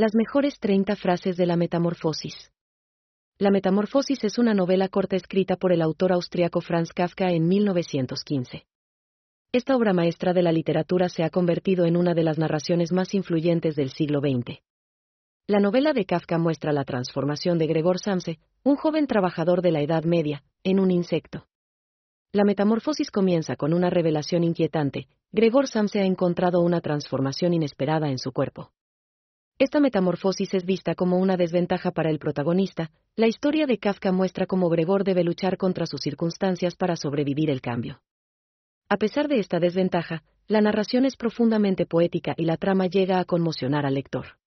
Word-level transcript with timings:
Las 0.00 0.14
mejores 0.14 0.58
30 0.60 0.96
frases 0.96 1.36
de 1.36 1.44
la 1.44 1.56
metamorfosis. 1.56 2.50
La 3.38 3.50
Metamorfosis 3.50 4.24
es 4.24 4.38
una 4.38 4.54
novela 4.54 4.88
corta 4.88 5.14
escrita 5.14 5.56
por 5.56 5.74
el 5.74 5.82
autor 5.82 6.12
austriaco 6.12 6.62
Franz 6.62 6.94
Kafka 6.94 7.32
en 7.32 7.46
1915. 7.46 8.64
Esta 9.52 9.76
obra 9.76 9.92
maestra 9.92 10.32
de 10.32 10.40
la 10.40 10.52
literatura 10.52 11.10
se 11.10 11.22
ha 11.22 11.28
convertido 11.28 11.84
en 11.84 11.98
una 11.98 12.14
de 12.14 12.22
las 12.22 12.38
narraciones 12.38 12.92
más 12.92 13.12
influyentes 13.12 13.76
del 13.76 13.90
siglo 13.90 14.20
XX. 14.20 14.62
La 15.46 15.60
novela 15.60 15.92
de 15.92 16.06
Kafka 16.06 16.38
muestra 16.38 16.72
la 16.72 16.84
transformación 16.84 17.58
de 17.58 17.66
Gregor 17.66 17.98
Samse, 17.98 18.38
un 18.62 18.76
joven 18.76 19.06
trabajador 19.06 19.60
de 19.60 19.72
la 19.72 19.82
Edad 19.82 20.04
Media, 20.04 20.44
en 20.64 20.80
un 20.80 20.90
insecto. 20.90 21.46
La 22.32 22.44
metamorfosis 22.44 23.10
comienza 23.10 23.54
con 23.56 23.74
una 23.74 23.90
revelación 23.90 24.44
inquietante. 24.44 25.08
Gregor 25.30 25.68
Samse 25.68 26.00
ha 26.00 26.06
encontrado 26.06 26.62
una 26.62 26.80
transformación 26.80 27.52
inesperada 27.52 28.08
en 28.08 28.16
su 28.16 28.32
cuerpo. 28.32 28.72
Esta 29.60 29.78
metamorfosis 29.78 30.54
es 30.54 30.64
vista 30.64 30.94
como 30.94 31.18
una 31.18 31.36
desventaja 31.36 31.90
para 31.90 32.08
el 32.08 32.18
protagonista. 32.18 32.90
La 33.14 33.26
historia 33.26 33.66
de 33.66 33.76
Kafka 33.76 34.10
muestra 34.10 34.46
cómo 34.46 34.70
Gregor 34.70 35.04
debe 35.04 35.22
luchar 35.22 35.58
contra 35.58 35.84
sus 35.84 36.00
circunstancias 36.00 36.76
para 36.76 36.96
sobrevivir 36.96 37.50
el 37.50 37.60
cambio. 37.60 38.00
A 38.88 38.96
pesar 38.96 39.28
de 39.28 39.38
esta 39.38 39.60
desventaja, 39.60 40.22
la 40.48 40.62
narración 40.62 41.04
es 41.04 41.14
profundamente 41.14 41.84
poética 41.84 42.32
y 42.38 42.46
la 42.46 42.56
trama 42.56 42.86
llega 42.86 43.20
a 43.20 43.26
conmocionar 43.26 43.84
al 43.84 43.92
lector. 43.92 44.38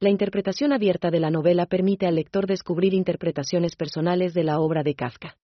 La 0.00 0.10
interpretación 0.10 0.74
abierta 0.74 1.10
de 1.10 1.20
la 1.20 1.30
novela 1.30 1.64
permite 1.64 2.06
al 2.06 2.16
lector 2.16 2.46
descubrir 2.46 2.92
interpretaciones 2.92 3.74
personales 3.74 4.34
de 4.34 4.44
la 4.44 4.60
obra 4.60 4.82
de 4.82 4.94
Kafka. 4.96 5.38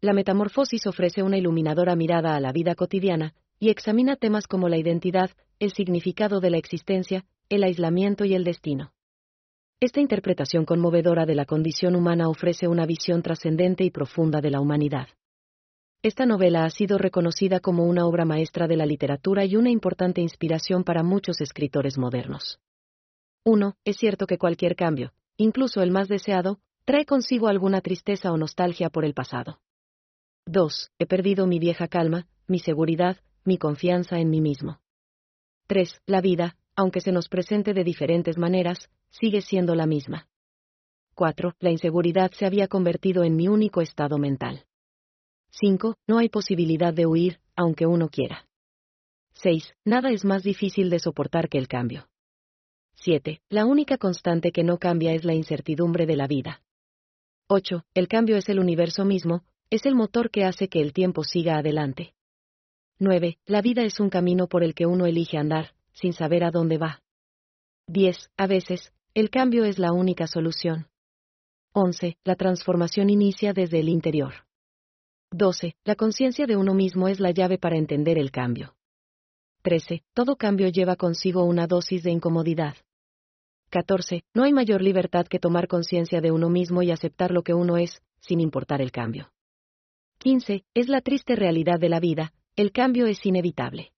La 0.00 0.12
metamorfosis 0.12 0.86
ofrece 0.86 1.24
una 1.24 1.36
iluminadora 1.36 1.96
mirada 1.96 2.36
a 2.36 2.40
la 2.40 2.52
vida 2.52 2.76
cotidiana 2.76 3.34
y 3.58 3.70
examina 3.70 4.14
temas 4.14 4.46
como 4.46 4.68
la 4.68 4.76
identidad, 4.76 5.32
el 5.58 5.72
significado 5.72 6.38
de 6.38 6.50
la 6.50 6.58
existencia, 6.58 7.24
el 7.48 7.64
aislamiento 7.64 8.24
y 8.24 8.34
el 8.34 8.44
destino. 8.44 8.92
Esta 9.80 10.00
interpretación 10.00 10.64
conmovedora 10.64 11.26
de 11.26 11.34
la 11.34 11.44
condición 11.44 11.94
humana 11.94 12.28
ofrece 12.28 12.68
una 12.68 12.86
visión 12.86 13.22
trascendente 13.22 13.84
y 13.84 13.90
profunda 13.90 14.40
de 14.40 14.50
la 14.50 14.60
humanidad. 14.60 15.08
Esta 16.02 16.26
novela 16.26 16.64
ha 16.64 16.70
sido 16.70 16.98
reconocida 16.98 17.60
como 17.60 17.84
una 17.84 18.06
obra 18.06 18.24
maestra 18.24 18.68
de 18.68 18.76
la 18.76 18.86
literatura 18.86 19.44
y 19.44 19.56
una 19.56 19.70
importante 19.70 20.20
inspiración 20.20 20.84
para 20.84 21.02
muchos 21.02 21.40
escritores 21.40 21.98
modernos. 21.98 22.60
1. 23.44 23.74
Es 23.84 23.96
cierto 23.96 24.26
que 24.26 24.38
cualquier 24.38 24.76
cambio, 24.76 25.12
incluso 25.36 25.82
el 25.82 25.90
más 25.90 26.08
deseado, 26.08 26.60
trae 26.84 27.04
consigo 27.04 27.48
alguna 27.48 27.80
tristeza 27.80 28.32
o 28.32 28.36
nostalgia 28.36 28.90
por 28.90 29.04
el 29.04 29.14
pasado. 29.14 29.60
2. 30.46 30.92
He 30.98 31.06
perdido 31.06 31.46
mi 31.46 31.58
vieja 31.58 31.88
calma, 31.88 32.26
mi 32.46 32.58
seguridad, 32.58 33.16
mi 33.44 33.58
confianza 33.58 34.18
en 34.18 34.28
mí 34.30 34.40
mismo. 34.40 34.80
3. 35.66 36.02
La 36.06 36.20
vida, 36.20 36.56
aunque 36.76 37.00
se 37.00 37.12
nos 37.12 37.28
presente 37.28 37.74
de 37.74 37.84
diferentes 37.84 38.38
maneras, 38.38 38.90
sigue 39.10 39.40
siendo 39.40 39.74
la 39.74 39.86
misma. 39.86 40.28
4. 41.14 41.54
La 41.60 41.70
inseguridad 41.70 42.32
se 42.32 42.46
había 42.46 42.68
convertido 42.68 43.22
en 43.24 43.36
mi 43.36 43.48
único 43.48 43.80
estado 43.80 44.18
mental. 44.18 44.64
5. 45.50 45.96
No 46.08 46.18
hay 46.18 46.28
posibilidad 46.28 46.92
de 46.92 47.06
huir, 47.06 47.38
aunque 47.54 47.86
uno 47.86 48.08
quiera. 48.08 48.48
6. 49.34 49.74
Nada 49.84 50.10
es 50.10 50.24
más 50.24 50.42
difícil 50.42 50.90
de 50.90 50.98
soportar 50.98 51.48
que 51.48 51.58
el 51.58 51.68
cambio. 51.68 52.08
7. 52.96 53.40
La 53.48 53.64
única 53.64 53.98
constante 53.98 54.50
que 54.50 54.64
no 54.64 54.78
cambia 54.78 55.12
es 55.12 55.24
la 55.24 55.34
incertidumbre 55.34 56.06
de 56.06 56.16
la 56.16 56.26
vida. 56.26 56.62
8. 57.48 57.84
El 57.94 58.08
cambio 58.08 58.36
es 58.36 58.48
el 58.48 58.58
universo 58.58 59.04
mismo, 59.04 59.44
es 59.70 59.86
el 59.86 59.94
motor 59.94 60.30
que 60.30 60.44
hace 60.44 60.68
que 60.68 60.80
el 60.80 60.92
tiempo 60.92 61.24
siga 61.24 61.58
adelante. 61.58 62.14
9. 62.98 63.38
La 63.46 63.60
vida 63.60 63.82
es 63.82 64.00
un 64.00 64.08
camino 64.08 64.48
por 64.48 64.64
el 64.64 64.74
que 64.74 64.86
uno 64.86 65.06
elige 65.06 65.36
andar, 65.36 65.73
sin 65.94 66.12
saber 66.12 66.44
a 66.44 66.50
dónde 66.50 66.78
va. 66.78 67.02
10. 67.88 68.30
A 68.36 68.46
veces, 68.46 68.92
el 69.14 69.30
cambio 69.30 69.64
es 69.64 69.78
la 69.78 69.92
única 69.92 70.26
solución. 70.26 70.88
11. 71.72 72.18
La 72.24 72.36
transformación 72.36 73.10
inicia 73.10 73.52
desde 73.52 73.80
el 73.80 73.88
interior. 73.88 74.34
12. 75.32 75.74
La 75.84 75.96
conciencia 75.96 76.46
de 76.46 76.56
uno 76.56 76.74
mismo 76.74 77.08
es 77.08 77.18
la 77.18 77.30
llave 77.30 77.58
para 77.58 77.76
entender 77.76 78.18
el 78.18 78.30
cambio. 78.30 78.74
13. 79.62 80.02
Todo 80.12 80.36
cambio 80.36 80.68
lleva 80.68 80.96
consigo 80.96 81.44
una 81.44 81.66
dosis 81.66 82.02
de 82.02 82.10
incomodidad. 82.10 82.76
14. 83.70 84.22
No 84.34 84.44
hay 84.44 84.52
mayor 84.52 84.82
libertad 84.82 85.26
que 85.26 85.38
tomar 85.38 85.66
conciencia 85.66 86.20
de 86.20 86.30
uno 86.30 86.50
mismo 86.50 86.82
y 86.82 86.90
aceptar 86.90 87.32
lo 87.32 87.42
que 87.42 87.54
uno 87.54 87.76
es, 87.76 88.02
sin 88.20 88.40
importar 88.40 88.80
el 88.80 88.92
cambio. 88.92 89.32
15. 90.18 90.64
Es 90.74 90.88
la 90.88 91.00
triste 91.00 91.34
realidad 91.34 91.80
de 91.80 91.88
la 91.88 91.98
vida, 91.98 92.32
el 92.56 92.70
cambio 92.70 93.06
es 93.06 93.24
inevitable. 93.26 93.93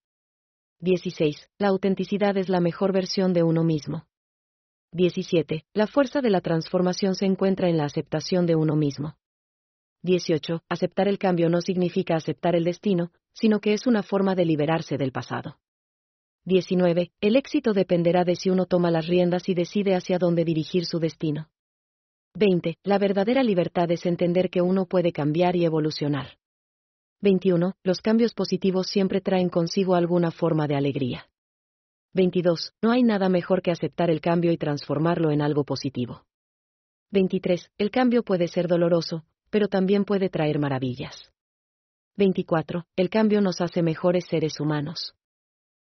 16. 0.79 1.49
La 1.57 1.69
autenticidad 1.69 2.37
es 2.37 2.49
la 2.49 2.59
mejor 2.59 2.93
versión 2.93 3.33
de 3.33 3.41
uno 3.41 3.63
mismo. 3.63 4.05
17. 4.91 5.65
La 5.73 5.87
fuerza 5.87 6.21
de 6.21 6.29
la 6.29 6.41
transformación 6.41 7.15
se 7.15 7.25
encuentra 7.25 7.67
en 7.67 7.77
la 7.77 7.85
aceptación 7.85 8.45
de 8.45 8.55
uno 8.55 8.75
mismo. 8.75 9.17
18. 10.03 10.61
Aceptar 10.69 11.07
el 11.07 11.17
cambio 11.17 11.49
no 11.49 11.61
significa 11.61 12.15
aceptar 12.15 12.55
el 12.55 12.63
destino, 12.63 13.11
sino 13.33 13.59
que 13.59 13.73
es 13.73 13.87
una 13.87 14.03
forma 14.03 14.35
de 14.35 14.45
liberarse 14.45 14.97
del 14.97 15.11
pasado. 15.11 15.57
19. 16.45 17.11
El 17.21 17.35
éxito 17.35 17.73
dependerá 17.73 18.23
de 18.23 18.35
si 18.35 18.51
uno 18.51 18.67
toma 18.67 18.91
las 18.91 19.07
riendas 19.07 19.49
y 19.49 19.55
decide 19.55 19.95
hacia 19.95 20.19
dónde 20.19 20.45
dirigir 20.45 20.85
su 20.85 20.99
destino. 20.99 21.49
20. 22.35 22.77
La 22.83 22.99
verdadera 22.99 23.41
libertad 23.41 23.89
es 23.89 24.05
entender 24.05 24.51
que 24.51 24.61
uno 24.61 24.85
puede 24.85 25.11
cambiar 25.11 25.55
y 25.55 25.65
evolucionar. 25.65 26.37
21. 27.21 27.73
Los 27.83 28.01
cambios 28.01 28.33
positivos 28.33 28.87
siempre 28.87 29.21
traen 29.21 29.49
consigo 29.49 29.95
alguna 29.95 30.29
forma 30.31 30.67
de 30.67 30.75
alegría. 30.75 31.29
22. 32.13 32.73
No 32.81 32.91
hay 32.91 33.03
nada 33.03 33.27
mejor 33.27 33.61
que 33.61 33.71
aceptar 33.71 34.09
el 34.09 34.21
cambio 34.21 34.51
y 34.51 34.57
transformarlo 34.57 35.31
en 35.31 35.41
algo 35.41 35.63
positivo. 35.63 36.25
23. 37.11 37.71
El 37.77 37.89
cambio 37.89 38.23
puede 38.23 38.47
ser 38.47 38.67
doloroso, 38.67 39.23
pero 39.49 39.67
también 39.67 40.05
puede 40.05 40.29
traer 40.29 40.59
maravillas. 40.59 41.31
24. 42.17 42.85
El 42.95 43.09
cambio 43.09 43.41
nos 43.41 43.61
hace 43.61 43.81
mejores 43.81 44.25
seres 44.27 44.59
humanos. 44.59 45.15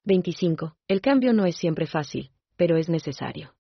25. 0.06 0.76
El 0.88 1.02
cambio 1.02 1.34
no 1.34 1.46
es 1.46 1.56
siempre 1.56 1.86
fácil, 1.86 2.32
pero 2.56 2.78
es 2.78 2.90
necesario. 2.90 3.56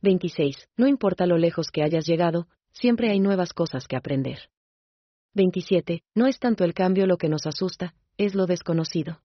26. 0.00 0.68
No 0.76 0.86
importa 0.86 1.26
lo 1.26 1.36
lejos 1.36 1.70
que 1.70 1.82
hayas 1.82 2.06
llegado, 2.06 2.48
siempre 2.72 3.10
hay 3.10 3.20
nuevas 3.20 3.52
cosas 3.52 3.86
que 3.86 3.96
aprender. 3.96 4.50
27. 5.34 6.02
No 6.14 6.26
es 6.26 6.38
tanto 6.38 6.64
el 6.64 6.74
cambio 6.74 7.06
lo 7.06 7.16
que 7.16 7.28
nos 7.28 7.46
asusta, 7.46 7.94
es 8.16 8.34
lo 8.34 8.46
desconocido. 8.46 9.22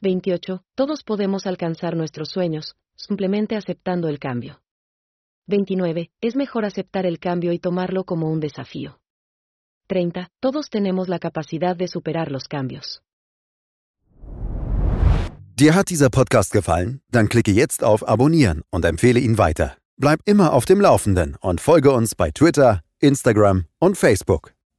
28. 0.00 0.62
Todos 0.74 1.02
podemos 1.02 1.46
alcanzar 1.46 1.96
nuestros 1.96 2.28
sueños, 2.28 2.76
simplemente 2.94 3.56
aceptando 3.56 4.08
el 4.08 4.18
cambio. 4.18 4.60
29. 5.46 6.10
Es 6.20 6.36
mejor 6.36 6.64
aceptar 6.64 7.06
el 7.06 7.18
cambio 7.18 7.52
y 7.52 7.58
tomarlo 7.58 8.04
como 8.04 8.30
un 8.30 8.40
desafío. 8.40 9.00
30. 9.86 10.28
Todos 10.40 10.70
tenemos 10.70 11.08
la 11.08 11.18
capacidad 11.18 11.76
de 11.76 11.88
superar 11.88 12.30
los 12.30 12.48
cambios. 12.48 13.02
Dir 15.56 15.74
hat 15.74 15.88
dieser 15.88 16.10
Podcast 16.10 16.52
gefallen? 16.52 17.00
Dann 17.12 17.28
klicke 17.28 17.52
jetzt 17.52 17.84
auf 17.84 18.06
Abonnieren 18.08 18.62
und 18.70 18.84
empfehle 18.84 19.20
ihn 19.20 19.38
weiter. 19.38 19.76
Bleib 19.96 20.20
immer 20.24 20.52
auf 20.52 20.64
dem 20.64 20.80
Laufenden 20.80 21.36
und 21.40 21.60
folge 21.60 21.92
uns 21.92 22.16
bei 22.16 22.32
Twitter, 22.32 22.80
Instagram 22.98 23.66
und 23.78 23.96
Facebook. 23.96 24.52